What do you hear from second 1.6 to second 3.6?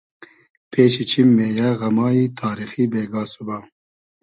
غئمای تاریخی بېگا سوبا